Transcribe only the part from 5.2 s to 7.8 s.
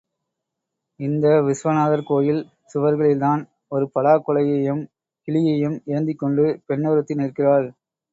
கிளியையும் ஏந்திக் கொண்டு பெண்ணொருத்தி நிற்கிறாள்.